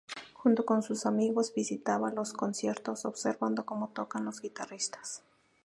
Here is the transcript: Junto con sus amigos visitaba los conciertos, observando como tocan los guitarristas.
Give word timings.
Junto 0.33 0.65
con 0.65 0.81
sus 0.81 1.05
amigos 1.05 1.53
visitaba 1.53 2.09
los 2.11 2.33
conciertos, 2.33 3.05
observando 3.05 3.67
como 3.67 3.89
tocan 3.89 4.25
los 4.25 4.41
guitarristas. 4.41 5.21